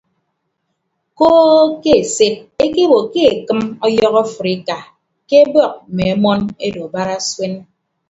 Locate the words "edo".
6.65-6.83